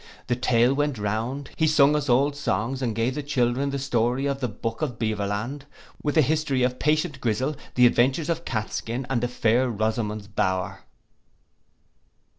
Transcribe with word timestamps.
The 0.25 0.35
tale 0.35 0.73
went 0.73 0.97
round; 0.97 1.51
he 1.57 1.67
sung 1.67 1.95
us 1.95 2.09
old 2.09 2.35
songs, 2.35 2.81
and 2.81 2.95
gave 2.95 3.13
the 3.13 3.21
children 3.21 3.69
the 3.69 3.77
story 3.77 4.25
of 4.25 4.39
the 4.39 4.47
Buck 4.47 4.81
of 4.81 4.97
Beverland, 4.97 5.65
with 6.01 6.15
the 6.15 6.23
history 6.23 6.63
of 6.63 6.79
Patient 6.79 7.21
Grissel, 7.21 7.55
the 7.75 7.85
adventures 7.85 8.27
of 8.27 8.43
Catskin, 8.43 9.05
and 9.11 9.21
then 9.21 9.29
Fair 9.29 9.69
Rosamond's 9.69 10.25
bower. 10.25 10.85